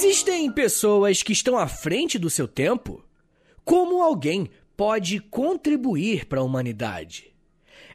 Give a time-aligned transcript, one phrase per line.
[0.00, 3.04] Existem pessoas que estão à frente do seu tempo?
[3.64, 7.34] Como alguém pode contribuir para a humanidade?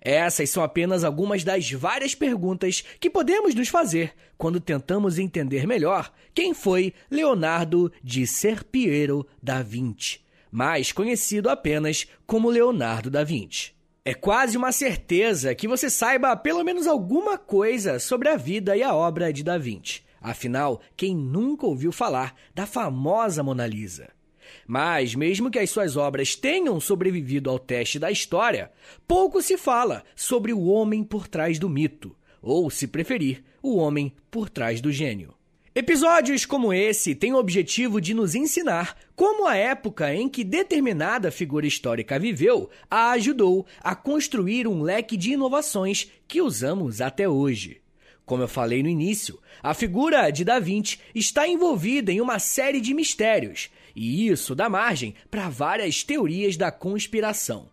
[0.01, 6.11] Essas são apenas algumas das várias perguntas que podemos nos fazer quando tentamos entender melhor
[6.33, 10.19] quem foi Leonardo de Serpiero da Vinci,
[10.51, 13.71] mais conhecido apenas como Leonardo da Vinci.
[14.03, 18.83] É quase uma certeza que você saiba pelo menos alguma coisa sobre a vida e
[18.83, 20.03] a obra de Da Vinci.
[20.23, 24.09] Afinal, quem nunca ouviu falar da famosa Mona Lisa?
[24.65, 28.71] Mas, mesmo que as suas obras tenham sobrevivido ao teste da história,
[29.05, 34.13] pouco se fala sobre o homem por trás do mito, ou, se preferir, o homem
[34.31, 35.33] por trás do gênio.
[35.75, 41.31] Episódios como esse têm o objetivo de nos ensinar como a época em que determinada
[41.31, 47.82] figura histórica viveu a ajudou a construir um leque de inovações que usamos até hoje.
[48.25, 52.79] Como eu falei no início, a figura de Da Vinci está envolvida em uma série
[52.79, 57.71] de mistérios e isso dá margem para várias teorias da conspiração.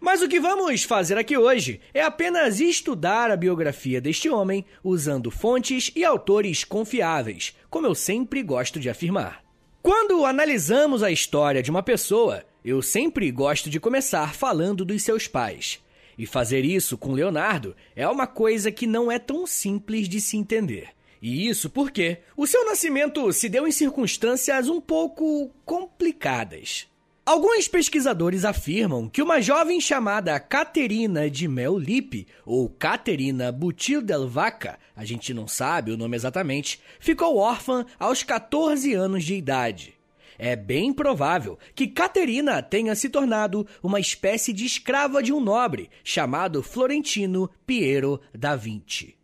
[0.00, 5.30] Mas o que vamos fazer aqui hoje é apenas estudar a biografia deste homem usando
[5.30, 9.44] fontes e autores confiáveis, como eu sempre gosto de afirmar.
[9.80, 15.28] Quando analisamos a história de uma pessoa, eu sempre gosto de começar falando dos seus
[15.28, 15.80] pais.
[16.18, 20.36] E fazer isso com Leonardo é uma coisa que não é tão simples de se
[20.36, 20.88] entender.
[21.22, 26.88] E isso porque o seu nascimento se deu em circunstâncias um pouco complicadas.
[27.28, 34.78] Alguns pesquisadores afirmam que uma jovem chamada Caterina de Mellipe, ou Caterina Butil del Vaca,
[34.96, 39.97] a gente não sabe o nome exatamente, ficou órfã aos 14 anos de idade.
[40.38, 45.90] É bem provável que Caterina tenha se tornado uma espécie de escrava de um nobre
[46.04, 49.16] chamado Florentino Piero da Vinci.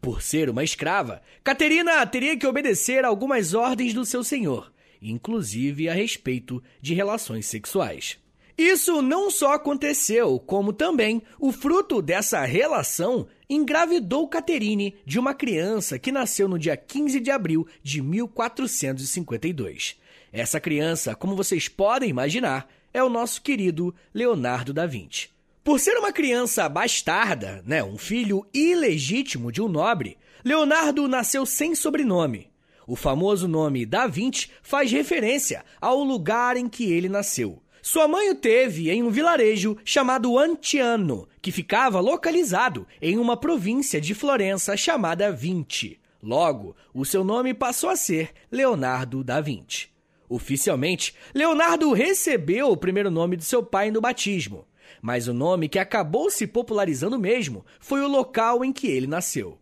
[0.00, 4.70] Por ser uma escrava, Caterina teria que obedecer algumas ordens do seu senhor,
[5.00, 8.18] inclusive a respeito de relações sexuais.
[8.58, 15.96] Isso não só aconteceu, como também o fruto dessa relação engravidou Caterine de uma criança
[15.98, 19.96] que nasceu no dia 15 de abril de 1452.
[20.32, 25.30] Essa criança, como vocês podem imaginar, é o nosso querido Leonardo da Vinci.
[25.64, 31.74] Por ser uma criança bastarda, né, um filho ilegítimo de um nobre, Leonardo nasceu sem
[31.74, 32.50] sobrenome.
[32.86, 37.62] O famoso nome Da Vinci faz referência ao lugar em que ele nasceu.
[37.82, 44.00] Sua mãe o teve em um vilarejo chamado Antiano, que ficava localizado em uma província
[44.00, 45.98] de Florença chamada Vinci.
[46.22, 49.88] Logo, o seu nome passou a ser Leonardo da Vinci.
[50.28, 54.66] Oficialmente, Leonardo recebeu o primeiro nome do seu pai no batismo
[55.00, 59.58] mas o nome que acabou se popularizando mesmo foi o local em que ele nasceu.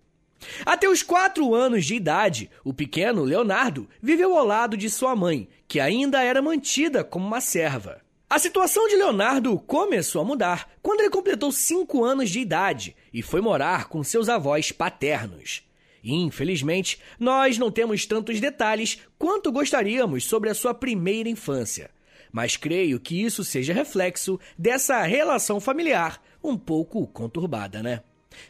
[0.65, 5.49] Até os quatro anos de idade, o pequeno Leonardo viveu ao lado de sua mãe,
[5.66, 8.00] que ainda era mantida como uma serva.
[8.28, 13.22] A situação de Leonardo começou a mudar quando ele completou cinco anos de idade e
[13.22, 15.66] foi morar com seus avós paternos.
[16.12, 21.91] Infelizmente, nós não temos tantos detalhes quanto gostaríamos sobre a sua primeira infância
[22.33, 28.03] mas creio que isso seja reflexo dessa relação familiar um pouco conturbada, né?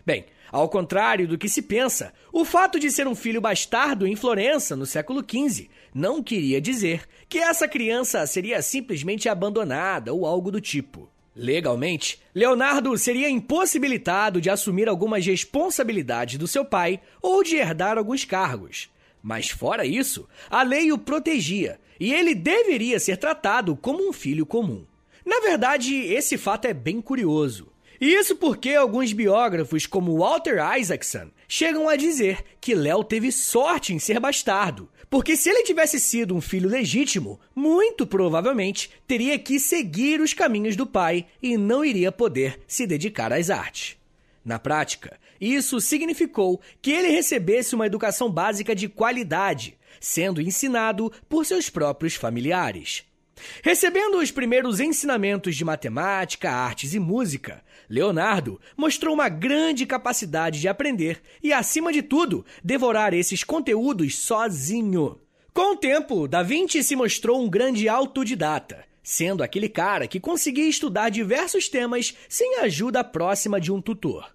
[0.05, 4.17] Bem, ao contrário do que se pensa, o fato de ser um filho bastardo em
[4.17, 10.50] Florença no século XV não queria dizer que essa criança seria simplesmente abandonada ou algo
[10.50, 11.09] do tipo.
[11.36, 18.24] Legalmente, Leonardo seria impossibilitado de assumir algumas responsabilidades do seu pai ou de herdar alguns
[18.24, 18.88] cargos.
[19.22, 24.46] Mas fora isso, a lei o protegia e ele deveria ser tratado como um filho
[24.46, 24.86] comum.
[25.26, 27.69] Na verdade, esse fato é bem curioso.
[28.00, 33.98] Isso porque alguns biógrafos, como Walter Isaacson, chegam a dizer que Léo teve sorte em
[33.98, 40.20] ser bastardo, porque se ele tivesse sido um filho legítimo, muito provavelmente teria que seguir
[40.20, 43.96] os caminhos do pai e não iria poder se dedicar às artes.
[44.44, 51.44] Na prática, isso significou que ele recebesse uma educação básica de qualidade, sendo ensinado por
[51.44, 53.04] seus próprios familiares.
[53.62, 60.69] Recebendo os primeiros ensinamentos de matemática, artes e música, Leonardo mostrou uma grande capacidade de
[60.69, 65.19] aprender e, acima de tudo, devorar esses conteúdos sozinho.
[65.53, 70.69] Com o tempo, Da Vinci se mostrou um grande autodidata, sendo aquele cara que conseguia
[70.69, 74.35] estudar diversos temas sem a ajuda próxima de um tutor.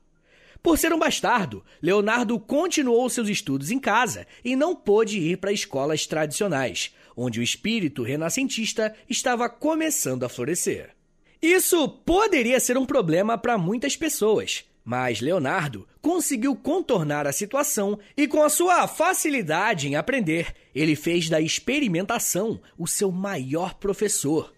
[0.64, 5.52] Por ser um bastardo, Leonardo continuou seus estudos em casa e não pôde ir para
[5.52, 10.96] escolas tradicionais, onde o espírito renascentista estava começando a florescer.
[11.42, 18.28] Isso poderia ser um problema para muitas pessoas, Mas Leonardo conseguiu contornar a situação e,
[18.28, 24.52] com a sua facilidade em aprender, ele fez da experimentação o seu maior professor.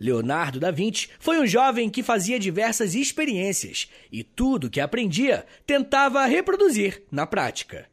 [0.00, 6.24] Leonardo da Vinci foi um jovem que fazia diversas experiências e tudo que aprendia tentava
[6.26, 7.88] reproduzir na prática.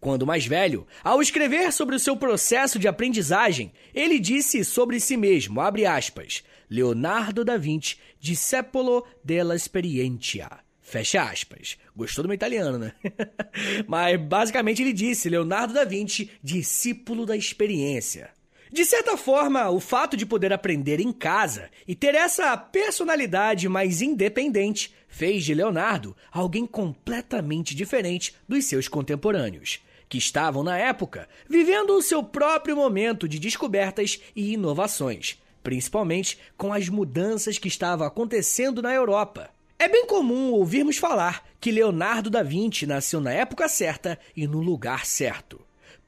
[0.00, 5.16] Quando mais velho, ao escrever sobre o seu processo de aprendizagem, ele disse sobre si
[5.16, 10.48] mesmo, aspas, Leonardo da Vinci, discepolo della esperientia.
[10.80, 11.76] Fecha aspas.
[11.96, 12.94] Gostou do meu italiano, né?
[13.86, 18.30] Mas basicamente ele disse Leonardo da Vinci, discípulo da experiência.
[18.72, 24.00] De certa forma, o fato de poder aprender em casa e ter essa personalidade mais
[24.00, 31.90] independente fez de Leonardo alguém completamente diferente dos seus contemporâneos, que estavam na época vivendo
[31.90, 38.82] o seu próprio momento de descobertas e inovações, principalmente com as mudanças que estavam acontecendo
[38.82, 39.50] na Europa.
[39.78, 44.60] É bem comum ouvirmos falar que Leonardo da Vinci nasceu na época certa e no
[44.60, 45.60] lugar certo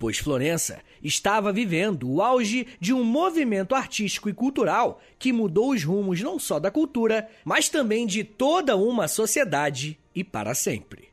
[0.02, 5.84] pois Florença estava vivendo o auge de um movimento artístico e cultural que mudou os
[5.84, 11.10] rumos não só da cultura, mas também de toda uma sociedade e para sempre.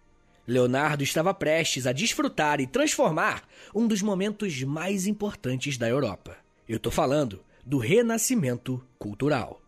[0.48, 3.44] Leonardo estava prestes a desfrutar e transformar
[3.76, 6.36] um dos momentos mais importantes da Europa.
[6.68, 7.40] Eu estou falando
[7.70, 9.62] do Renascimento Cultural.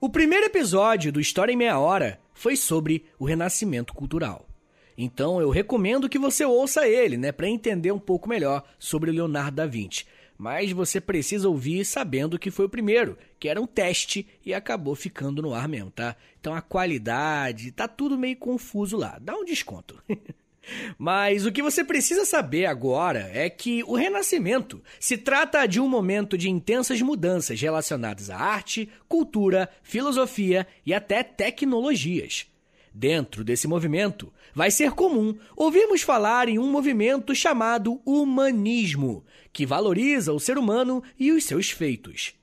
[0.00, 4.46] O primeiro episódio do História em Meia Hora foi sobre o Renascimento Cultural.
[4.96, 9.56] Então eu recomendo que você ouça ele, né, para entender um pouco melhor sobre Leonardo
[9.56, 10.06] da Vinci.
[10.38, 14.94] Mas você precisa ouvir sabendo que foi o primeiro, que era um teste e acabou
[14.94, 16.14] ficando no ar mesmo, tá?
[16.40, 19.18] Então a qualidade, tá tudo meio confuso lá.
[19.20, 20.00] Dá um desconto.
[20.96, 25.88] Mas o que você precisa saber agora é que o Renascimento se trata de um
[25.88, 32.46] momento de intensas mudanças relacionadas à arte, cultura, filosofia e até tecnologias.
[32.94, 40.32] Dentro desse movimento, vai ser comum ouvirmos falar em um movimento chamado humanismo, que valoriza
[40.32, 42.34] o ser humano e os seus feitos.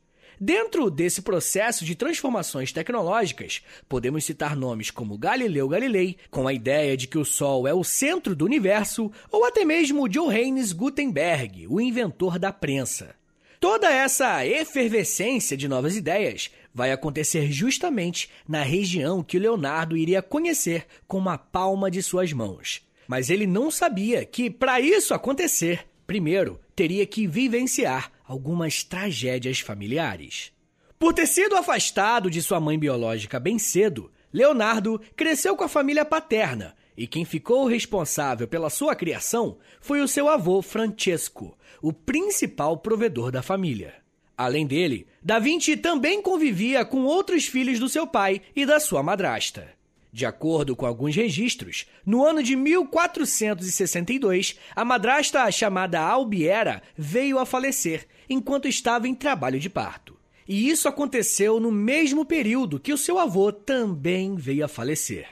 [0.42, 6.96] Dentro desse processo de transformações tecnológicas, podemos citar nomes como Galileu Galilei, com a ideia
[6.96, 11.82] de que o Sol é o centro do universo, ou até mesmo Johannes Gutenberg, o
[11.82, 13.14] inventor da prensa.
[13.60, 20.86] Toda essa efervescência de novas ideias vai acontecer justamente na região que Leonardo iria conhecer
[21.06, 22.82] com uma palma de suas mãos.
[23.06, 30.52] Mas ele não sabia que, para isso acontecer, primeiro teria que vivenciar algumas tragédias familiares.
[31.00, 36.06] Por ter sido afastado de sua mãe biológica bem cedo, Leonardo cresceu com a família
[36.06, 42.78] paterna e quem ficou responsável pela sua criação foi o seu avô Francesco, o principal
[42.78, 43.96] provedor da família.
[44.38, 49.02] Além dele, Da Vinci também convivia com outros filhos do seu pai e da sua
[49.02, 49.80] madrasta.
[50.12, 57.46] De acordo com alguns registros, no ano de 1462, a madrasta chamada Albiera veio a
[57.46, 60.16] falecer enquanto estava em trabalho de parto.
[60.48, 65.28] E isso aconteceu no mesmo período que o seu avô também veio a falecer.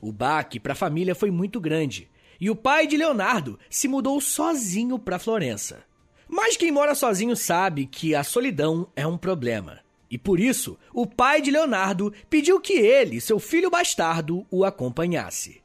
[0.00, 4.20] O baque para a família foi muito grande e o pai de Leonardo se mudou
[4.20, 5.84] sozinho para Florença.
[6.28, 9.78] Mas quem mora sozinho sabe que a solidão é um problema.
[10.10, 15.62] E por isso, o pai de Leonardo pediu que ele, seu filho bastardo, o acompanhasse.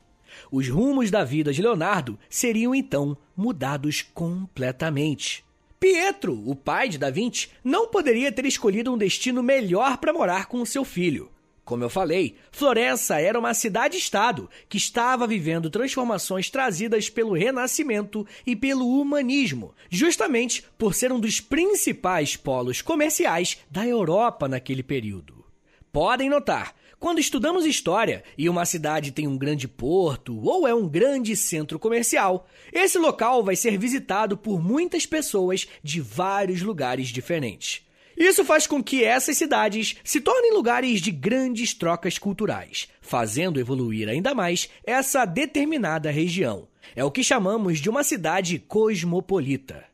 [0.51, 5.46] Os rumos da vida de Leonardo seriam então mudados completamente.
[5.79, 10.48] Pietro, o pai de Da Vinci, não poderia ter escolhido um destino melhor para morar
[10.48, 11.31] com seu filho.
[11.63, 18.55] Como eu falei, Florença era uma cidade-estado que estava vivendo transformações trazidas pelo Renascimento e
[18.55, 25.46] pelo humanismo, justamente por ser um dos principais polos comerciais da Europa naquele período.
[25.91, 30.87] Podem notar, quando estudamos história e uma cidade tem um grande porto ou é um
[30.87, 37.85] grande centro comercial, esse local vai ser visitado por muitas pessoas de vários lugares diferentes.
[38.17, 44.09] Isso faz com que essas cidades se tornem lugares de grandes trocas culturais, fazendo evoluir
[44.09, 46.67] ainda mais essa determinada região.
[46.95, 49.85] É o que chamamos de uma cidade cosmopolita.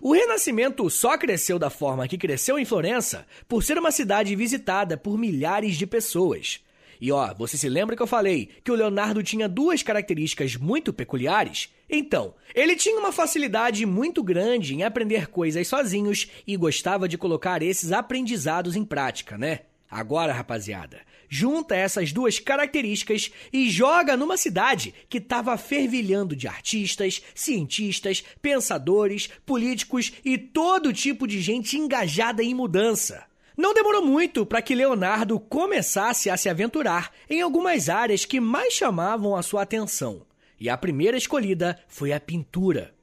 [0.00, 4.96] O Renascimento só cresceu da forma que cresceu em Florença por ser uma cidade visitada
[4.96, 6.60] por milhares de pessoas.
[7.00, 10.92] E ó, você se lembra que eu falei que o Leonardo tinha duas características muito
[10.92, 11.68] peculiares?
[11.88, 17.62] Então, ele tinha uma facilidade muito grande em aprender coisas sozinhos e gostava de colocar
[17.62, 19.60] esses aprendizados em prática, né?
[19.96, 27.22] Agora, rapaziada, junta essas duas características e joga numa cidade que estava fervilhando de artistas,
[27.34, 33.24] cientistas, pensadores, políticos e todo tipo de gente engajada em mudança.
[33.56, 38.74] Não demorou muito para que Leonardo começasse a se aventurar em algumas áreas que mais
[38.74, 40.26] chamavam a sua atenção,
[40.60, 42.94] e a primeira escolhida foi a pintura.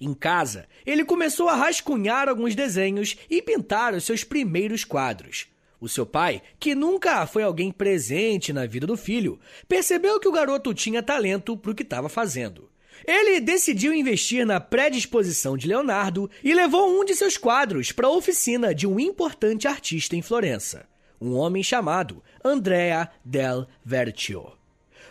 [0.00, 5.46] Em casa, ele começou a rascunhar alguns desenhos e pintar os seus primeiros quadros.
[5.80, 10.32] O seu pai, que nunca foi alguém presente na vida do filho, percebeu que o
[10.32, 12.68] garoto tinha talento para o que estava fazendo.
[13.06, 18.10] Ele decidiu investir na predisposição de Leonardo e levou um de seus quadros para a
[18.10, 20.86] oficina de um importante artista em Florença,
[21.18, 24.52] um homem chamado Andrea del Vertio.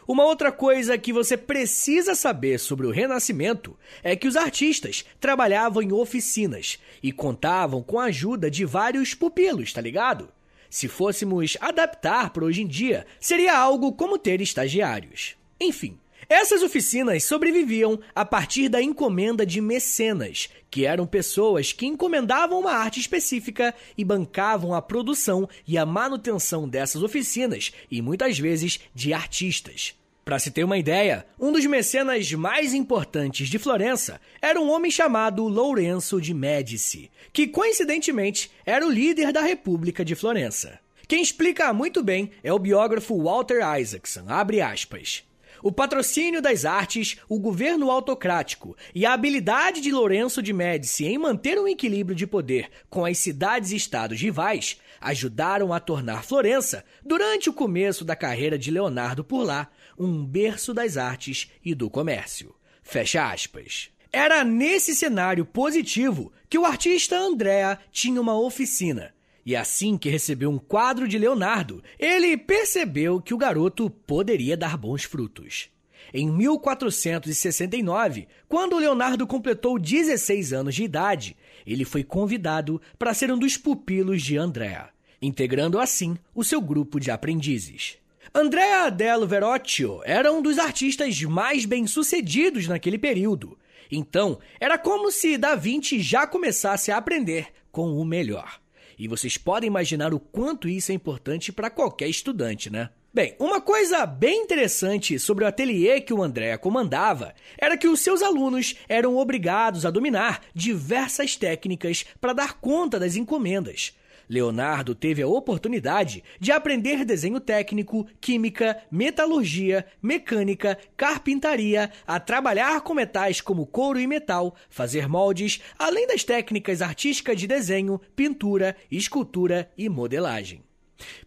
[0.08, 5.82] Uma outra coisa que você precisa saber sobre o Renascimento é que os artistas trabalhavam
[5.82, 10.30] em oficinas e contavam com a ajuda de vários pupilos, tá ligado?
[10.70, 15.36] Se fôssemos adaptar para hoje em dia, seria algo como ter estagiários.
[15.60, 15.98] Enfim,
[16.30, 22.72] essas oficinas sobreviviam a partir da encomenda de mecenas, que eram pessoas que encomendavam uma
[22.72, 29.12] arte específica e bancavam a produção e a manutenção dessas oficinas e muitas vezes de
[29.12, 29.99] artistas.
[30.30, 34.92] Para se ter uma ideia, um dos mecenas mais importantes de Florença era um homem
[34.92, 40.78] chamado Lourenço de Médici, que coincidentemente era o líder da República de Florença.
[41.08, 45.24] Quem explica muito bem é o biógrafo Walter Isaacson, abre aspas.
[45.64, 51.18] O patrocínio das artes, o governo autocrático e a habilidade de Lourenço de Médici em
[51.18, 56.84] manter um equilíbrio de poder com as cidades e estados rivais ajudaram a tornar Florença,
[57.04, 61.90] durante o começo da carreira de Leonardo por lá, um berço das artes e do
[61.90, 62.56] comércio.
[62.82, 63.90] Fecha aspas.
[64.12, 69.14] Era nesse cenário positivo que o artista Andrea tinha uma oficina
[69.50, 74.78] e assim que recebeu um quadro de Leonardo, ele percebeu que o garoto poderia dar
[74.78, 75.72] bons frutos.
[76.14, 81.36] Em 1469, quando Leonardo completou 16 anos de idade,
[81.72, 84.90] ele foi convidado para ser um dos pupilos de Andrea,
[85.22, 87.98] integrando assim o seu grupo de aprendizes.
[88.34, 93.58] Andrea del Verrocchio era um dos artistas mais bem-sucedidos naquele período.
[93.92, 98.60] Então, era como se Da Vinci já começasse a aprender com o melhor.
[98.98, 102.90] E vocês podem imaginar o quanto isso é importante para qualquer estudante, né?
[103.12, 108.02] Bem, uma coisa bem interessante sobre o ateliê que o André comandava era que os
[108.02, 113.98] seus alunos eram obrigados a dominar diversas técnicas para dar conta das encomendas.
[114.30, 122.94] Leonardo teve a oportunidade de aprender desenho técnico, química, metalurgia, mecânica, carpintaria, a trabalhar com
[122.94, 129.72] metais como couro e metal, fazer moldes, além das técnicas artísticas de desenho, pintura, escultura
[129.76, 130.69] e modelagem.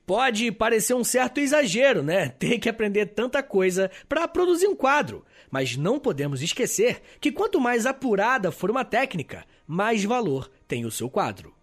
[0.07, 2.29] Pode parecer um certo exagero, né?
[2.39, 5.25] Ter que aprender tanta coisa para produzir um quadro.
[5.51, 10.91] Mas não podemos esquecer que quanto mais apurada for uma técnica, mais valor tem o
[10.91, 11.55] seu quadro.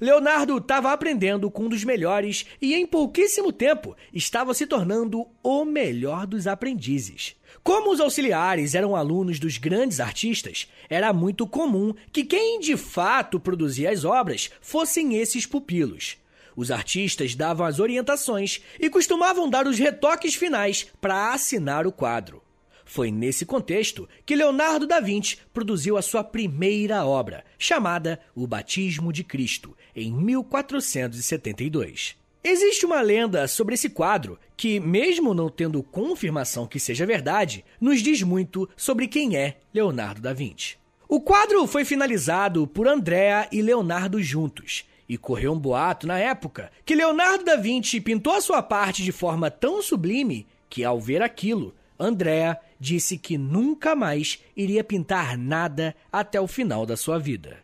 [0.00, 5.64] Leonardo estava aprendendo com um dos melhores e, em pouquíssimo tempo, estava se tornando o
[5.64, 7.36] melhor dos aprendizes.
[7.62, 13.38] Como os auxiliares eram alunos dos grandes artistas, era muito comum que quem de fato
[13.38, 16.16] produzia as obras fossem esses pupilos.
[16.56, 22.42] Os artistas davam as orientações e costumavam dar os retoques finais para assinar o quadro.
[22.84, 29.10] Foi nesse contexto que Leonardo da Vinci produziu a sua primeira obra, chamada O Batismo
[29.12, 32.20] de Cristo, em 1472.
[32.44, 38.02] Existe uma lenda sobre esse quadro que, mesmo não tendo confirmação que seja verdade, nos
[38.02, 40.76] diz muito sobre quem é Leonardo da Vinci.
[41.08, 46.72] O quadro foi finalizado por Andrea e Leonardo juntos, e correu um boato na época
[46.86, 51.20] que Leonardo da Vinci pintou a sua parte de forma tão sublime que, ao ver
[51.20, 57.58] aquilo, Andrea disse que nunca mais iria pintar nada até o final da sua vida.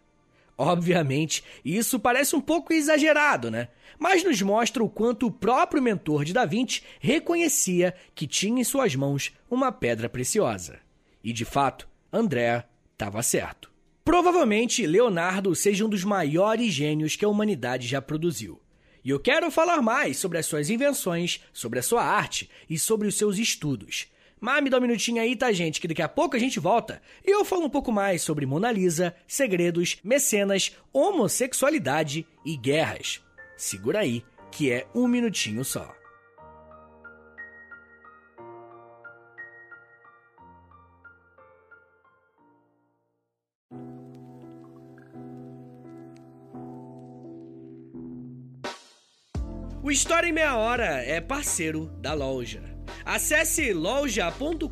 [0.58, 3.68] Obviamente, isso parece um pouco exagerado, né?
[3.98, 8.64] Mas nos mostra o quanto o próprio mentor de Da Vinci reconhecia que tinha em
[8.64, 10.80] suas mãos uma pedra preciosa.
[11.24, 13.67] E de fato, Andrea estava certo.
[14.08, 18.58] Provavelmente Leonardo seja um dos maiores gênios que a humanidade já produziu.
[19.04, 23.06] E eu quero falar mais sobre as suas invenções, sobre a sua arte e sobre
[23.06, 24.06] os seus estudos.
[24.40, 25.78] Mas me dá um minutinho aí, tá, gente?
[25.78, 28.72] Que daqui a pouco a gente volta e eu falo um pouco mais sobre Mona
[28.72, 33.20] Lisa, segredos, mecenas, homossexualidade e guerras.
[33.58, 35.97] Segura aí, que é um minutinho só.
[49.88, 52.60] O História em Meia Hora é parceiro da loja.
[53.06, 54.68] Acesse loja.com.br,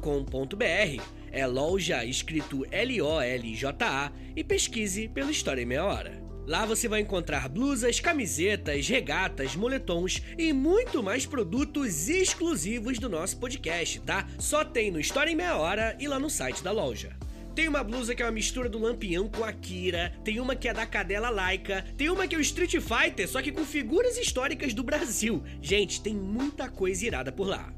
[1.32, 6.22] é loja escrito L-O-L-J-A, e pesquise pela História em Meia Hora.
[6.46, 13.40] Lá você vai encontrar blusas, camisetas, regatas, moletons e muito mais produtos exclusivos do nosso
[13.40, 14.28] podcast, tá?
[14.38, 17.15] Só tem no História em Meia Hora e lá no site da loja.
[17.56, 20.68] Tem uma blusa que é uma mistura do Lampião com a Kira, tem uma que
[20.68, 24.18] é da cadela laica, tem uma que é o Street Fighter, só que com figuras
[24.18, 25.42] históricas do Brasil.
[25.62, 27.72] Gente, tem muita coisa irada por lá.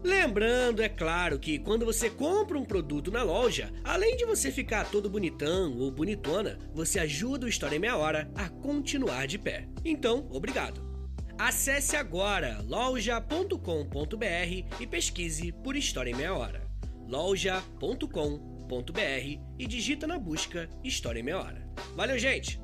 [0.00, 4.88] Lembrando, é claro, que quando você compra um produto na loja, além de você ficar
[4.88, 9.66] todo bonitão ou bonitona, você ajuda o História em Meia Hora a continuar de pé.
[9.84, 10.80] Então, obrigado.
[11.36, 13.58] Acesse agora loja.com.br
[14.78, 16.64] e pesquise por História em Meia Hora.
[17.08, 18.53] loja.com.br
[19.58, 21.68] e digita na busca História em Meia Hora.
[21.94, 22.60] Valeu, gente!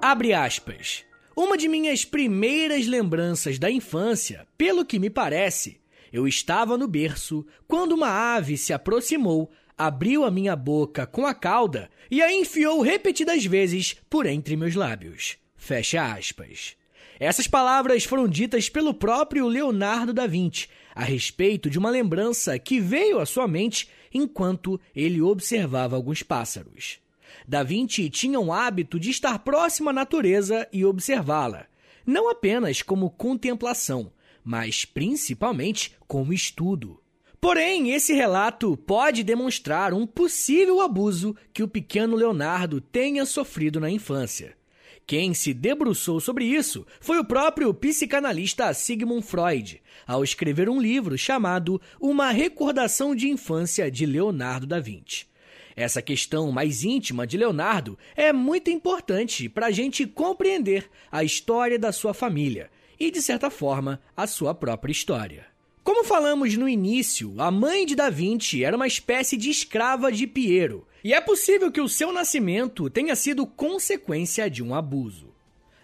[0.00, 1.04] Abre aspas.
[1.34, 5.80] Uma de minhas primeiras lembranças da infância, pelo que me parece,
[6.12, 11.32] eu estava no berço quando uma ave se aproximou, abriu a minha boca com a
[11.32, 15.38] cauda e a enfiou repetidas vezes por entre meus lábios.
[15.56, 16.76] Fecha aspas.
[17.22, 22.80] Essas palavras foram ditas pelo próprio Leonardo da Vinci a respeito de uma lembrança que
[22.80, 26.98] veio à sua mente enquanto ele observava alguns pássaros.
[27.46, 31.66] Da Vinci tinha um hábito de estar próximo à natureza e observá-la,
[32.04, 34.10] não apenas como contemplação,
[34.42, 37.00] mas principalmente como estudo.
[37.40, 43.88] Porém, esse relato pode demonstrar um possível abuso que o pequeno Leonardo tenha sofrido na
[43.88, 44.60] infância.
[45.06, 51.18] Quem se debruçou sobre isso foi o próprio psicanalista Sigmund Freud, ao escrever um livro
[51.18, 55.26] chamado Uma Recordação de Infância de Leonardo da Vinci.
[55.74, 61.78] Essa questão mais íntima de Leonardo é muito importante para a gente compreender a história
[61.78, 65.46] da sua família e, de certa forma, a sua própria história.
[65.82, 70.26] Como falamos no início, a mãe de Da Vinci era uma espécie de escrava de
[70.26, 75.32] Piero, e é possível que o seu nascimento tenha sido consequência de um abuso.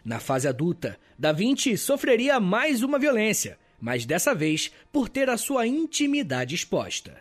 [0.04, 5.36] Na fase adulta, Da Vinci sofreria mais uma violência, mas dessa vez por ter a
[5.36, 7.18] sua intimidade exposta.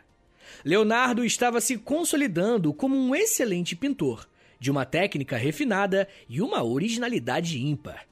[0.63, 4.27] Leonardo estava se consolidando como um excelente pintor,
[4.59, 8.07] de uma técnica refinada e uma originalidade ímpar.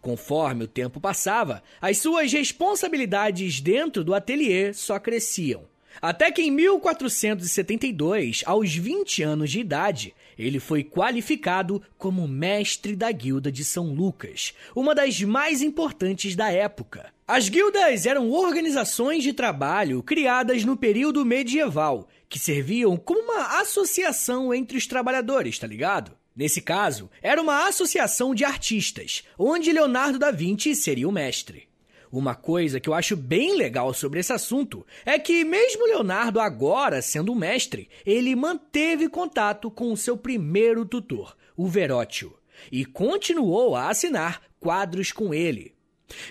[0.00, 5.64] Conforme o tempo passava, as suas responsabilidades dentro do ateliê só cresciam.
[6.00, 13.10] Até que em 1472, aos 20 anos de idade, ele foi qualificado como mestre da
[13.10, 17.12] Guilda de São Lucas, uma das mais importantes da época.
[17.26, 24.54] As guildas eram organizações de trabalho criadas no período medieval, que serviam como uma associação
[24.54, 26.12] entre os trabalhadores, tá ligado?
[26.36, 31.66] Nesse caso, era uma associação de artistas, onde Leonardo da Vinci seria o mestre.
[32.10, 37.02] Uma coisa que eu acho bem legal sobre esse assunto é que, mesmo Leonardo agora
[37.02, 42.34] sendo mestre, ele manteve contato com o seu primeiro tutor, o Verócio,
[42.70, 45.74] e continuou a assinar quadros com ele.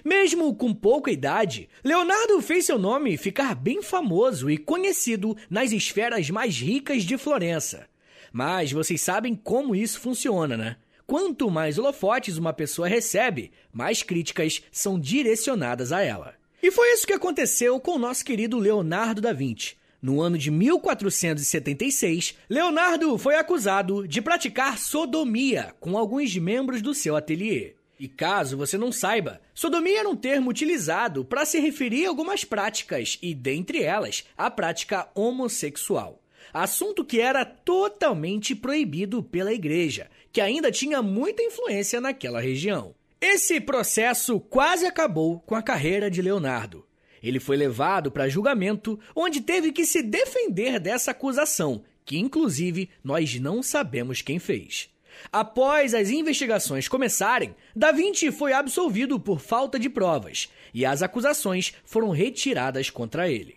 [0.04, 6.30] Mesmo com pouca idade, Leonardo fez seu nome ficar bem famoso e conhecido nas esferas
[6.30, 7.88] mais ricas de Florença.
[8.32, 10.78] Mas vocês sabem como isso funciona, né?
[11.08, 16.34] Quanto mais holofotes uma pessoa recebe, mais críticas são direcionadas a ela.
[16.64, 19.76] E foi isso que aconteceu com o nosso querido Leonardo da Vinci.
[20.02, 27.16] No ano de 1476, Leonardo foi acusado de praticar sodomia com alguns membros do seu
[27.16, 27.76] ateliê.
[28.00, 32.44] E caso você não saiba, sodomia era um termo utilizado para se referir a algumas
[32.44, 36.20] práticas, e dentre elas, a prática homossexual
[36.56, 42.94] assunto que era totalmente proibido pela igreja, que ainda tinha muita influência naquela região.
[43.22, 46.86] Esse processo quase acabou com a carreira de Leonardo.
[47.24, 53.40] Ele foi levado para julgamento, onde teve que se defender dessa acusação, que inclusive nós
[53.40, 54.90] não sabemos quem fez.
[55.32, 61.74] Após as investigações começarem, Da Vinci foi absolvido por falta de provas e as acusações
[61.86, 63.56] foram retiradas contra ele.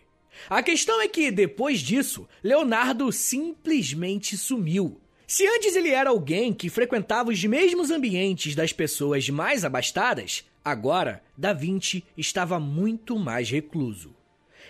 [0.48, 5.00] A questão é que, depois disso, Leonardo simplesmente sumiu.
[5.30, 11.22] Se antes ele era alguém que frequentava os mesmos ambientes das pessoas mais abastadas, agora
[11.36, 14.16] Da Vinci estava muito mais recluso.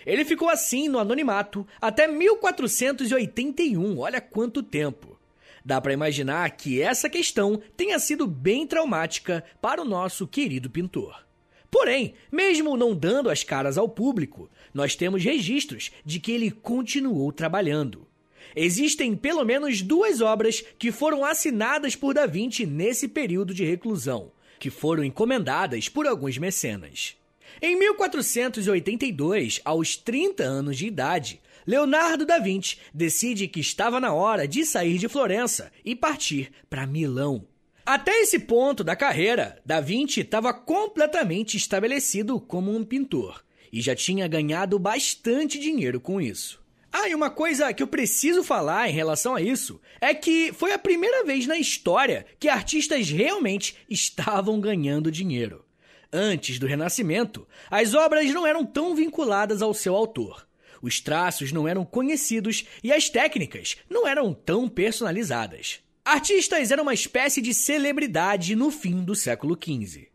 [0.05, 5.17] Ele ficou assim no anonimato até 1481, olha quanto tempo.
[5.63, 11.25] Dá para imaginar que essa questão tenha sido bem traumática para o nosso querido pintor.
[11.71, 17.31] Porém, mesmo não dando as caras ao público, nós temos registros de que ele continuou
[17.31, 18.08] trabalhando.
[18.55, 24.31] Existem pelo menos duas obras que foram assinadas por Da Vinci nesse período de reclusão,
[24.59, 27.15] que foram encomendadas por alguns mecenas.
[27.61, 34.47] Em 1482, aos 30 anos de idade, Leonardo da Vinci decide que estava na hora
[34.47, 37.45] de sair de Florença e partir para Milão.
[37.85, 43.95] Até esse ponto da carreira, Da Vinci estava completamente estabelecido como um pintor e já
[43.95, 46.61] tinha ganhado bastante dinheiro com isso.
[46.91, 50.73] Ah, e uma coisa que eu preciso falar em relação a isso é que foi
[50.73, 55.63] a primeira vez na história que artistas realmente estavam ganhando dinheiro.
[56.11, 60.47] Antes do Renascimento, as obras não eram tão vinculadas ao seu autor.
[60.81, 65.81] Os traços não eram conhecidos e as técnicas não eram tão personalizadas.
[66.03, 70.08] Artistas eram uma espécie de celebridade no fim do século XV.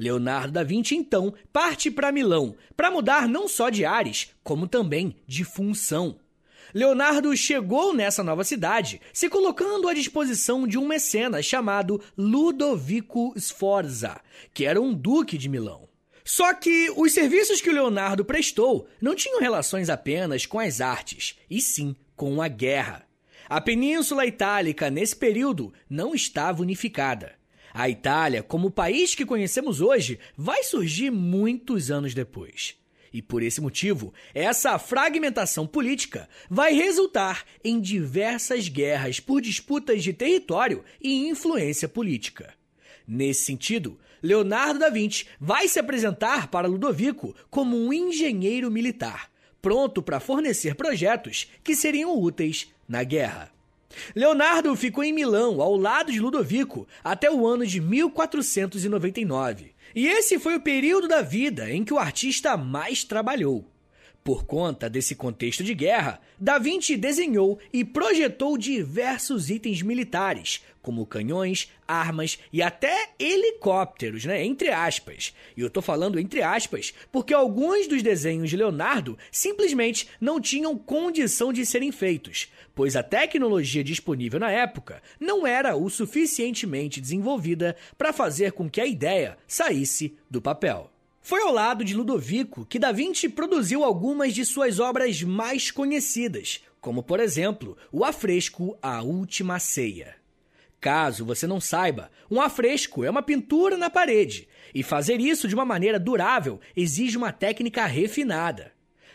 [0.00, 5.14] Leonardo da Vinci então parte para Milão para mudar não só de ares, como também
[5.26, 6.18] de função.
[6.72, 14.18] Leonardo chegou nessa nova cidade se colocando à disposição de um mecenas chamado Ludovico Sforza,
[14.54, 15.86] que era um duque de Milão.
[16.24, 21.38] Só que os serviços que o Leonardo prestou não tinham relações apenas com as artes,
[21.50, 23.04] e sim com a guerra.
[23.48, 27.39] A Península Itálica, nesse período, não estava unificada.
[27.72, 32.76] A Itália, como o país que conhecemos hoje, vai surgir muitos anos depois.
[33.12, 40.12] E por esse motivo, essa fragmentação política vai resultar em diversas guerras por disputas de
[40.12, 42.54] território e influência política.
[43.06, 49.30] Nesse sentido, Leonardo da Vinci vai se apresentar para Ludovico como um engenheiro militar,
[49.60, 53.52] pronto para fornecer projetos que seriam úteis na guerra.
[54.14, 59.72] Leonardo ficou em Milão, ao lado de Ludovico, até o ano de 1499.
[59.94, 63.69] E esse foi o período da vida em que o artista mais trabalhou.
[64.22, 71.06] Por conta desse contexto de guerra, Da Vinci desenhou e projetou diversos itens militares, como
[71.06, 74.44] canhões, armas e até helicópteros, né?
[74.44, 75.34] Entre aspas.
[75.56, 80.76] E eu tô falando entre aspas porque alguns dos desenhos de Leonardo simplesmente não tinham
[80.76, 87.74] condição de serem feitos, pois a tecnologia disponível na época não era o suficientemente desenvolvida
[87.96, 90.90] para fazer com que a ideia saísse do papel.
[91.22, 96.62] Foi ao lado de Ludovico que Da Vinci produziu algumas de suas obras mais conhecidas,
[96.80, 100.16] como por exemplo o afresco A Última Ceia.
[100.80, 105.54] Caso você não saiba, um afresco é uma pintura na parede, e fazer isso de
[105.54, 108.72] uma maneira durável exige uma técnica refinada.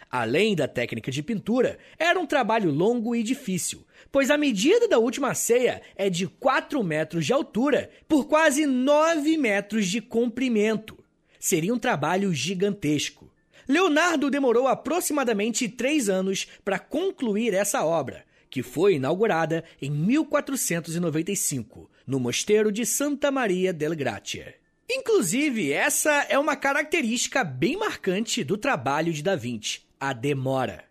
[0.10, 5.00] Além da técnica de pintura, era um trabalho longo e difícil, pois a medida da
[5.00, 11.04] última ceia é de 4 metros de altura por quase 9 metros de comprimento
[11.46, 13.32] seria um trabalho gigantesco.
[13.68, 22.20] Leonardo demorou aproximadamente três anos para concluir essa obra, que foi inaugurada em 1495, no
[22.20, 24.56] mosteiro de Santa Maria del Gratia.
[24.90, 30.84] Inclusive, essa é uma característica bem marcante do trabalho de Da Vinci, a demora.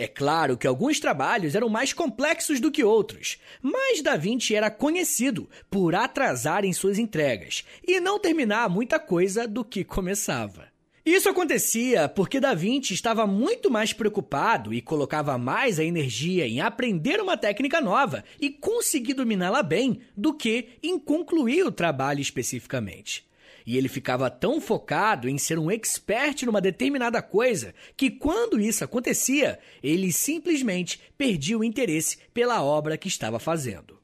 [0.00, 4.70] É claro que alguns trabalhos eram mais complexos do que outros, mas Da Vinci era
[4.70, 10.68] conhecido por atrasar em suas entregas e não terminar muita coisa do que começava.
[11.04, 16.62] Isso acontecia porque Da Vinci estava muito mais preocupado e colocava mais a energia em
[16.62, 23.28] aprender uma técnica nova e conseguir dominá-la bem do que em concluir o trabalho especificamente.
[23.70, 28.82] E ele ficava tão focado em ser um expert numa determinada coisa que, quando isso
[28.82, 33.96] acontecia, ele simplesmente perdia o interesse pela obra que estava fazendo.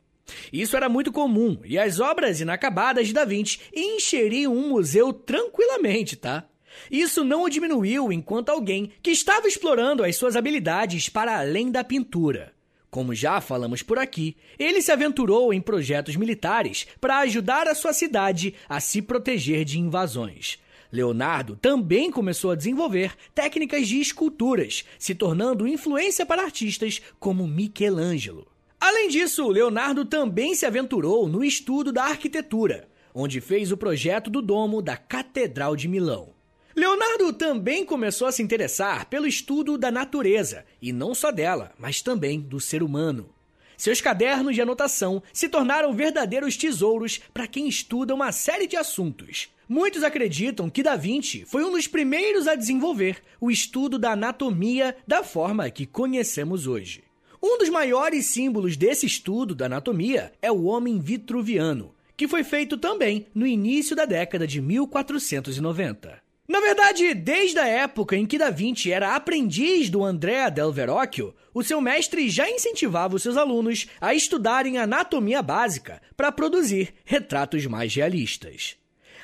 [0.53, 6.15] Isso era muito comum e as obras inacabadas de Da Vinci encheriam um museu tranquilamente,
[6.15, 6.47] tá?
[6.89, 11.83] Isso não o diminuiu enquanto alguém que estava explorando as suas habilidades para além da
[11.83, 12.56] pintura.
[12.97, 17.93] Como já falamos por aqui, ele se aventurou em projetos militares para ajudar a sua
[17.93, 20.59] cidade a se proteger de invasões.
[20.91, 28.47] Leonardo também começou a desenvolver técnicas de esculturas, se tornando influência para artistas como Michelangelo.
[28.81, 34.41] Além disso, Leonardo também se aventurou no estudo da arquitetura, onde fez o projeto do
[34.41, 36.36] domo da Catedral de Milão.
[36.79, 42.03] Leonardo também começou a se interessar pelo estudo da natureza, e não só dela, mas
[42.03, 43.31] também do ser humano.
[43.79, 49.49] Seus cadernos de anotação se tornaram verdadeiros tesouros para quem estuda uma série de assuntos.
[49.67, 54.95] Muitos acreditam que Da Vinci foi um dos primeiros a desenvolver o estudo da anatomia
[55.07, 57.03] da forma que conhecemos hoje.
[57.43, 62.77] Um dos maiores símbolos desse estudo da anatomia é o homem vitruviano, que foi feito
[62.77, 66.26] também no início da década de 1490.
[66.49, 71.35] Na verdade, desde a época em que Da Vinci era aprendiz do Andrea del Verrocchio,
[71.53, 77.67] o seu mestre já incentivava os seus alunos a estudarem anatomia básica para produzir retratos
[77.67, 78.77] mais realistas.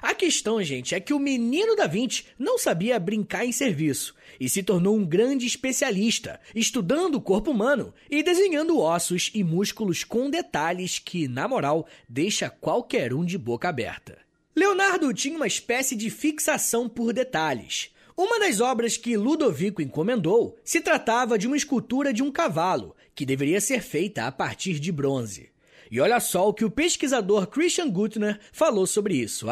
[0.02, 4.48] A questão, gente, é que o menino da Vinci não sabia brincar em serviço e
[4.48, 10.28] se tornou um grande especialista, estudando o corpo humano e desenhando ossos e músculos com
[10.28, 14.21] detalhes que, na moral, deixa qualquer um de boca aberta.
[14.54, 17.90] Leonardo tinha uma espécie de fixação por detalhes.
[18.14, 23.24] Uma das obras que Ludovico encomendou se tratava de uma escultura de um cavalo, que
[23.24, 25.50] deveria ser feita a partir de bronze.
[25.90, 29.48] E olha só o que o pesquisador Christian Gutner falou sobre isso,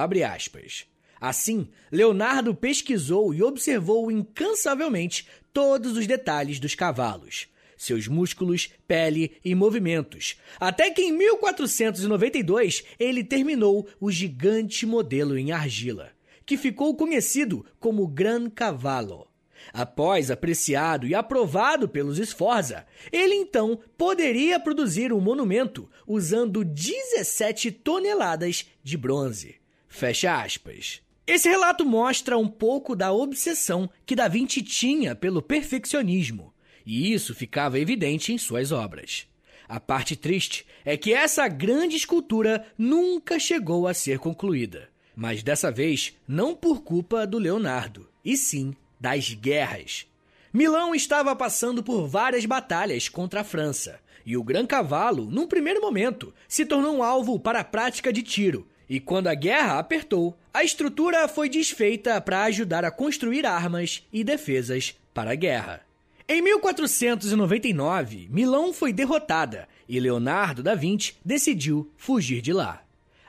[1.19, 7.47] Assim, Leonardo pesquisou e observou incansavelmente todos os detalhes dos cavalos,
[7.81, 15.51] seus músculos, pele e movimentos, até que em 1492 ele terminou o gigante modelo em
[15.51, 16.11] argila,
[16.45, 19.27] que ficou conhecido como Gran Cavallo.
[19.73, 28.67] Após apreciado e aprovado pelos Sforza, ele então poderia produzir um monumento usando 17 toneladas
[28.83, 29.57] de bronze.
[29.89, 31.01] Fecha aspas.
[31.27, 36.53] Esse relato mostra um pouco da obsessão que Da Vinci tinha pelo perfeccionismo,
[36.91, 39.25] e isso ficava evidente em suas obras.
[39.69, 45.71] A parte triste é que essa grande escultura nunca chegou a ser concluída, mas dessa
[45.71, 50.05] vez não por culpa do Leonardo, e sim das guerras.
[50.53, 55.81] Milão estava passando por várias batalhas contra a França, e o Gran Cavalo, num primeiro
[55.81, 58.67] momento, se tornou um alvo para a prática de tiro.
[58.89, 64.25] E quando a guerra apertou, a estrutura foi desfeita para ajudar a construir armas e
[64.25, 65.89] defesas para a guerra.
[66.33, 72.85] Em 1499, Milão foi derrotada e Leonardo da Vinci decidiu fugir de lá.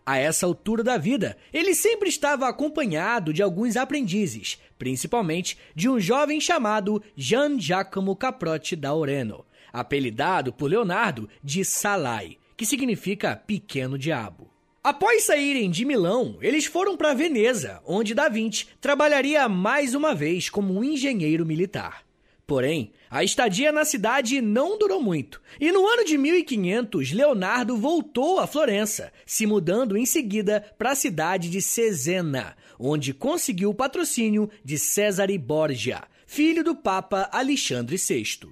[0.05, 5.99] A essa altura da vida, ele sempre estava acompanhado de alguns aprendizes, principalmente de um
[5.99, 13.97] jovem chamado Gian Giacomo Caprotti da Oreno, apelidado por Leonardo de Salai, que significa pequeno
[13.97, 14.47] diabo.
[14.83, 20.51] Após saírem de Milão, eles foram para Veneza, onde Da Vinci trabalharia mais uma vez
[20.51, 22.10] como um engenheiro militar.
[22.51, 28.39] Porém, a estadia na cidade não durou muito, e no ano de 1500, Leonardo voltou
[28.39, 34.49] a Florença, se mudando em seguida para a cidade de Cesena, onde conseguiu o patrocínio
[34.65, 38.49] de Cesare Borgia, filho do Papa Alexandre VI.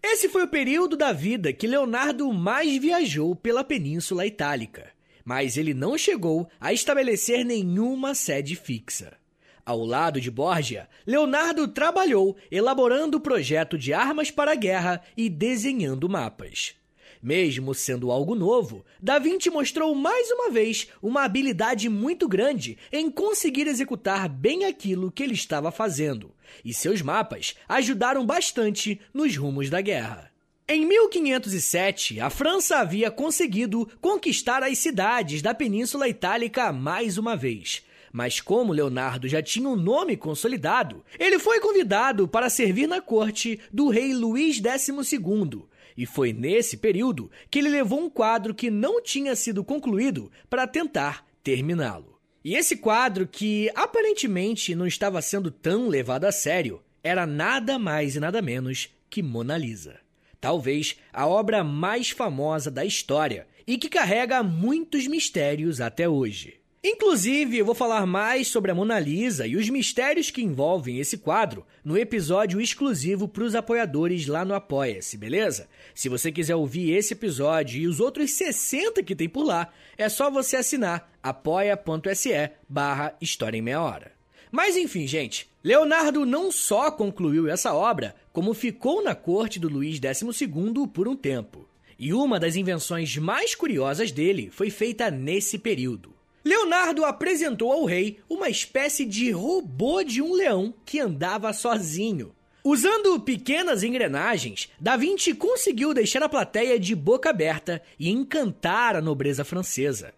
[0.00, 4.92] Esse foi o período da vida que Leonardo mais viajou pela Península Itálica,
[5.24, 9.19] mas ele não chegou a estabelecer nenhuma sede fixa.
[9.64, 15.28] Ao lado de Borgia, Leonardo trabalhou elaborando o projeto de armas para a guerra e
[15.28, 16.74] desenhando mapas.
[17.22, 23.10] Mesmo sendo algo novo, Da Vinci mostrou mais uma vez uma habilidade muito grande em
[23.10, 29.68] conseguir executar bem aquilo que ele estava fazendo, e seus mapas ajudaram bastante nos rumos
[29.68, 30.30] da guerra.
[30.66, 37.82] Em 1507, a França havia conseguido conquistar as cidades da Península Itálica mais uma vez,
[38.12, 43.60] mas como Leonardo já tinha um nome consolidado, ele foi convidado para servir na corte
[43.72, 45.62] do rei Luís XII.
[45.96, 50.66] E foi nesse período que ele levou um quadro que não tinha sido concluído para
[50.66, 52.18] tentar terminá-lo.
[52.42, 58.16] E esse quadro, que aparentemente não estava sendo tão levado a sério, era nada mais
[58.16, 60.00] e nada menos que Mona Lisa.
[60.40, 66.59] Talvez a obra mais famosa da história e que carrega muitos mistérios até hoje.
[66.82, 71.18] Inclusive, eu vou falar mais sobre a Mona Lisa e os mistérios que envolvem esse
[71.18, 75.68] quadro no episódio exclusivo para os apoiadores lá no Apoia-se, beleza?
[75.94, 80.08] Se você quiser ouvir esse episódio e os outros 60 que tem por lá, é
[80.08, 84.12] só você assinar apoia.se barra História em Meia Hora.
[84.50, 89.96] Mas enfim, gente, Leonardo não só concluiu essa obra, como ficou na corte do Luís
[89.96, 91.68] XII por um tempo.
[91.98, 96.18] E uma das invenções mais curiosas dele foi feita nesse período.
[96.44, 102.34] Leonardo apresentou ao rei uma espécie de robô de um leão que andava sozinho.
[102.64, 109.00] Usando pequenas engrenagens, Da Vinci conseguiu deixar a plateia de boca aberta e encantar a
[109.00, 110.14] nobreza francesa.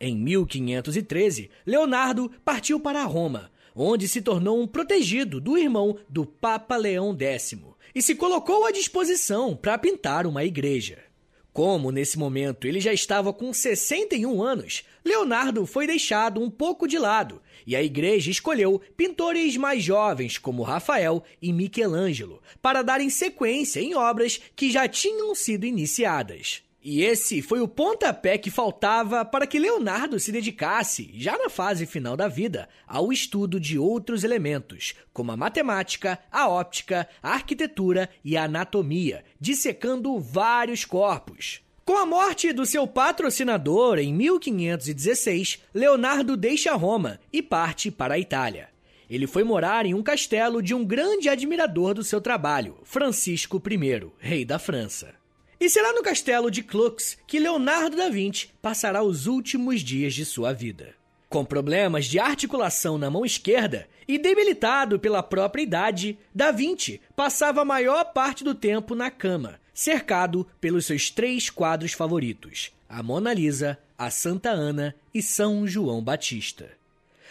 [0.00, 6.76] Em 1513, Leonardo partiu para Roma, onde se tornou um protegido do irmão do Papa
[6.76, 7.56] Leão X
[7.94, 11.09] e se colocou à disposição para pintar uma igreja.
[11.52, 16.98] Como nesse momento ele já estava com 61 anos, Leonardo foi deixado um pouco de
[16.98, 23.80] lado e a igreja escolheu pintores mais jovens como Rafael e Michelangelo para darem sequência
[23.80, 26.62] em obras que já tinham sido iniciadas.
[26.82, 31.84] E esse foi o pontapé que faltava para que Leonardo se dedicasse, já na fase
[31.84, 38.08] final da vida, ao estudo de outros elementos, como a matemática, a óptica, a arquitetura
[38.24, 41.60] e a anatomia, dissecando vários corpos.
[41.84, 48.18] Com a morte do seu patrocinador em 1516, Leonardo deixa Roma e parte para a
[48.18, 48.70] Itália.
[49.08, 54.10] Ele foi morar em um castelo de um grande admirador do seu trabalho, Francisco I,
[54.18, 55.19] rei da França.
[55.60, 60.24] E será no castelo de Clux que Leonardo da Vinci passará os últimos dias de
[60.24, 60.94] sua vida.
[61.28, 67.60] Com problemas de articulação na mão esquerda e debilitado pela própria idade, Da Vinci passava
[67.60, 73.32] a maior parte do tempo na cama, cercado pelos seus três quadros favoritos: a Mona
[73.34, 76.70] Lisa, a Santa Ana e São João Batista.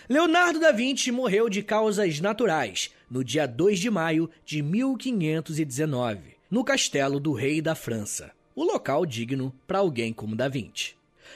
[0.08, 6.64] Leonardo da Vinci morreu de causas naturais no dia 2 de maio de 1519, no
[6.64, 10.96] castelo do rei da França, o local digno para alguém como da Vinci.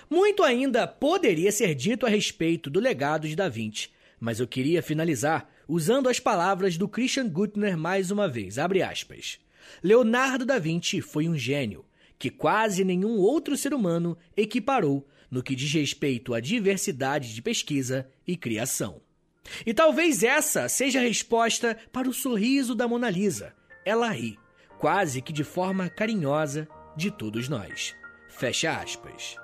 [0.09, 4.81] Muito ainda poderia ser dito a respeito do legado de da Vinci, mas eu queria
[4.81, 8.57] finalizar usando as palavras do Christian Gutner mais uma vez,
[9.83, 11.85] Leonardo da Vinci foi um gênio
[12.17, 18.07] que quase nenhum outro ser humano equiparou no que diz respeito à diversidade de pesquisa
[18.25, 19.01] e criação.
[19.65, 23.53] E talvez essa seja a resposta para o sorriso da Mona Lisa.
[23.83, 24.39] Ela ri,
[24.83, 27.95] quase que de forma carinhosa, de todos nós.
[28.27, 29.37] Fecha aspas.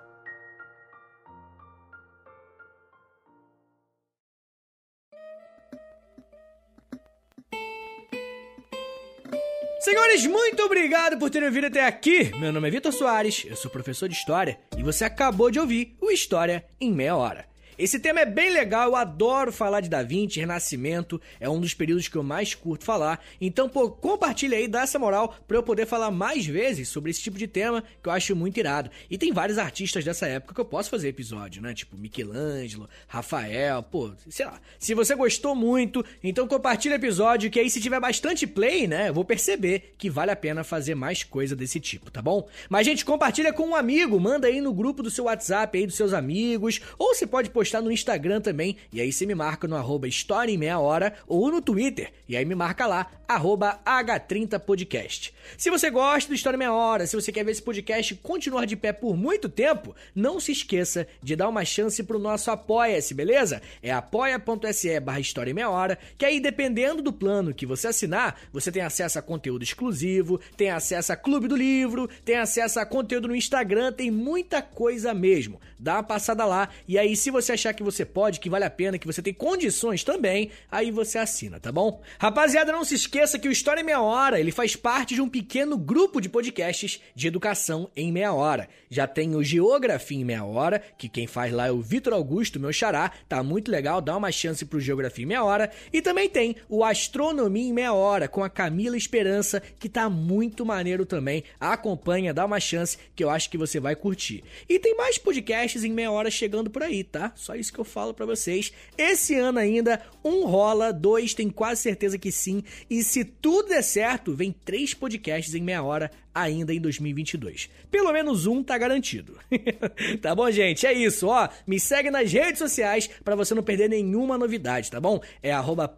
[9.79, 12.35] Senhores, muito obrigado por terem vindo até aqui.
[12.37, 15.95] Meu nome é Vitor Soares, eu sou professor de História e você acabou de ouvir
[16.01, 17.47] o História em Meia Hora.
[17.79, 21.73] Esse tema é bem legal, eu adoro falar de Da Vinci, Renascimento, é um dos
[21.73, 23.23] períodos que eu mais curto falar.
[23.39, 27.21] Então, pô, compartilha aí, dá essa moral pra eu poder falar mais vezes sobre esse
[27.21, 28.91] tipo de tema que eu acho muito irado.
[29.09, 31.73] E tem vários artistas dessa época que eu posso fazer episódio, né?
[31.73, 34.59] Tipo Michelangelo, Rafael, pô, sei lá.
[34.77, 39.07] Se você gostou muito, então compartilha o episódio que aí se tiver bastante play, né,
[39.07, 42.45] eu vou perceber que vale a pena fazer mais coisa desse tipo, tá bom?
[42.69, 45.95] Mas gente, compartilha com um amigo, manda aí no grupo do seu WhatsApp aí dos
[45.95, 49.67] seus amigos, ou você pode postar postar no Instagram também, e aí você me marca
[49.67, 53.79] no arroba História em Meia Hora ou no Twitter, e aí me marca lá, arroba
[53.85, 55.31] H30podcast.
[55.55, 58.65] Se você gosta do História em Meia Hora, se você quer ver esse podcast continuar
[58.65, 63.13] de pé por muito tempo, não se esqueça de dar uma chance pro nosso Apoia-se,
[63.13, 63.61] beleza?
[63.83, 68.39] É apoia.se barra História em Meia Hora, que aí dependendo do plano que você assinar,
[68.51, 72.85] você tem acesso a conteúdo exclusivo, tem acesso a Clube do Livro, tem acesso a
[72.85, 75.61] conteúdo no Instagram, tem muita coisa mesmo.
[75.77, 78.69] Dá uma passada lá, e aí se você achar que você pode, que vale a
[78.69, 82.01] pena, que você tem condições também, aí você assina, tá bom?
[82.17, 85.29] Rapaziada, não se esqueça que o História em Meia Hora, ele faz parte de um
[85.29, 88.69] pequeno grupo de podcasts de educação em meia hora.
[88.89, 92.59] Já tem o Geografia em Meia Hora, que quem faz lá é o Vitor Augusto,
[92.59, 95.69] meu xará, tá muito legal, dá uma chance pro Geografia em Meia Hora.
[95.91, 100.65] E também tem o Astronomia em Meia Hora, com a Camila Esperança, que tá muito
[100.65, 101.43] maneiro também.
[101.59, 104.43] Acompanha, dá uma chance, que eu acho que você vai curtir.
[104.67, 107.31] E tem mais podcasts em meia hora chegando por aí, tá?
[107.49, 108.71] Só isso que eu falo para vocês.
[108.95, 112.63] Esse ano ainda, um rola, dois tem quase certeza que sim.
[112.87, 117.69] E se tudo der certo, vem três podcasts em meia hora ainda em 2022.
[117.89, 119.37] Pelo menos um tá garantido.
[120.21, 120.85] tá bom, gente?
[120.85, 121.49] É isso, ó.
[121.65, 125.21] Me segue nas redes sociais para você não perder nenhuma novidade, tá bom?
[125.41, 125.89] É arroba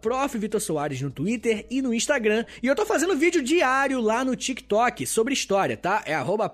[1.02, 2.44] no Twitter e no Instagram.
[2.62, 6.02] E eu tô fazendo vídeo diário lá no TikTok sobre história, tá?
[6.06, 6.48] É arroba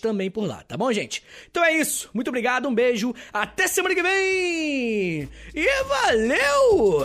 [0.00, 1.22] também por lá, tá bom, gente?
[1.50, 2.10] Então é isso.
[2.12, 3.14] Muito obrigado, um beijo.
[3.58, 5.28] Até semana que vem!
[5.52, 7.00] E valeu!